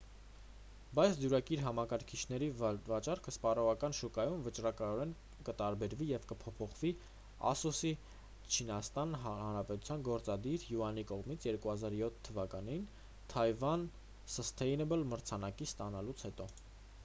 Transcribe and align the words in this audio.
բայց 0.99 1.17
դյուրակիր 1.23 1.59
համակարգիչների 1.65 2.45
վաճառքը 2.61 3.33
սպառողական 3.35 3.95
շուկայում 3.97 4.41
վճռականորեն 4.47 5.11
կտարբերվի 5.49 6.07
և 6.13 6.25
կփոփոխվի 6.31 6.91
ասուս-ի 7.51 7.91
չինաստանի 8.55 9.21
հանրապետության 9.27 10.07
գործադիր 10.09 10.67
յուանի 10.71 11.05
կողմից 11.13 11.47
2007 11.51 12.19
թվականին 12.31 12.91
թայվան 13.35 13.87
սըստեյնըբլ 14.39 15.09
մրցանակը 15.15 15.69
ստանալուց 15.75 16.29
հետո 16.31 16.53